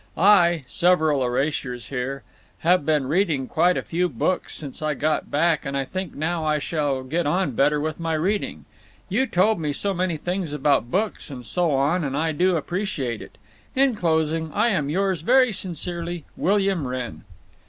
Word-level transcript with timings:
I 0.17 0.63
[several 0.65 1.23
erasures 1.23 1.89
here] 1.89 2.23
have 2.61 2.87
been 2.87 3.05
reading 3.07 3.45
quite 3.47 3.77
a 3.77 3.83
few 3.83 4.09
books 4.09 4.55
since 4.55 4.81
I 4.81 4.95
got 4.95 5.29
back 5.29 5.61
& 5.77 5.85
think 5.89 6.15
now 6.15 6.43
I 6.43 6.57
shall 6.57 7.03
get 7.03 7.27
on 7.27 7.51
better 7.51 7.79
with 7.79 7.99
my 7.99 8.15
reading. 8.15 8.65
You 9.09 9.27
told 9.27 9.59
me 9.59 9.71
so 9.71 9.93
many 9.93 10.17
things 10.17 10.53
about 10.53 10.89
books 10.89 11.31
& 11.39 11.41
so 11.43 11.69
on 11.69 12.15
& 12.15 12.15
I 12.15 12.31
do 12.31 12.55
appreciate 12.55 13.21
it. 13.21 13.37
In 13.75 13.93
closing, 13.93 14.51
I 14.53 14.69
am 14.69 14.89
yours 14.89 15.21
very 15.21 15.51
sincerely, 15.53 16.25
WILLIAM 16.35 16.87
WRENN. 16.87 17.23